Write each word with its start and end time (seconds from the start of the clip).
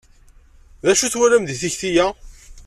D 0.85 0.87
acu 0.91 1.03
i 1.05 1.09
twalam 1.13 1.43
deg 1.45 1.57
takti-a? 1.61 2.07